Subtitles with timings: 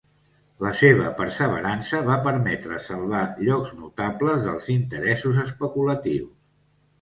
[0.65, 6.35] La seva perseverança va permetre salvar llocs notables dels interessos especulatius.